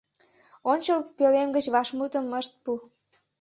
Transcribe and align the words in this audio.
Ончыл 0.71 0.99
пӧлем 1.17 1.49
гыч 1.55 1.65
вашмутым 1.73 2.25
ышт 2.39 2.53
пу. 2.63 2.71